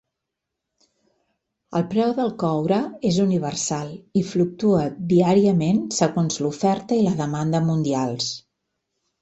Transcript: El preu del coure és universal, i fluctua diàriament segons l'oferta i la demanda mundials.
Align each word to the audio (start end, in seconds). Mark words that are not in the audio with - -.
El 1.79 1.83
preu 1.91 2.13
del 2.21 2.31
coure 2.45 2.79
és 3.11 3.19
universal, 3.25 3.93
i 4.21 4.25
fluctua 4.31 4.81
diàriament 5.13 5.85
segons 5.99 6.43
l'oferta 6.47 7.01
i 7.03 7.07
la 7.11 7.17
demanda 7.25 7.65
mundials. 7.69 8.33